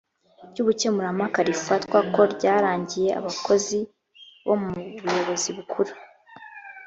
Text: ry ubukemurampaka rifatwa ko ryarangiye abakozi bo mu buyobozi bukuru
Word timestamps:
ry 0.49 0.57
ubukemurampaka 0.63 1.39
rifatwa 1.49 1.99
ko 2.13 2.21
ryarangiye 2.33 3.09
abakozi 3.19 3.79
bo 4.45 4.55
mu 4.61 4.69
buyobozi 5.05 5.49
bukuru 5.57 5.91